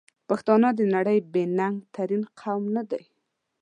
[0.29, 3.03] پښتانه د نړۍ بې ننګ ترین قوم ندی؟!